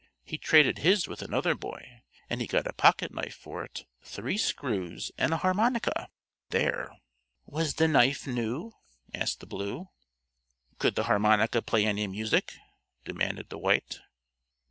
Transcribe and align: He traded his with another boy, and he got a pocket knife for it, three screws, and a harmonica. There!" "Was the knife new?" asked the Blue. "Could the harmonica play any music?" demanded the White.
He 0.23 0.39
traded 0.39 0.79
his 0.79 1.07
with 1.07 1.21
another 1.21 1.53
boy, 1.53 2.01
and 2.27 2.41
he 2.41 2.47
got 2.47 2.65
a 2.65 2.73
pocket 2.73 3.13
knife 3.13 3.35
for 3.35 3.63
it, 3.63 3.85
three 4.01 4.35
screws, 4.35 5.11
and 5.15 5.31
a 5.31 5.37
harmonica. 5.37 6.09
There!" 6.49 6.89
"Was 7.45 7.75
the 7.75 7.87
knife 7.87 8.25
new?" 8.25 8.73
asked 9.13 9.41
the 9.41 9.45
Blue. 9.45 9.89
"Could 10.79 10.95
the 10.95 11.03
harmonica 11.03 11.61
play 11.61 11.85
any 11.85 12.07
music?" 12.07 12.55
demanded 13.05 13.49
the 13.49 13.59
White. 13.59 13.99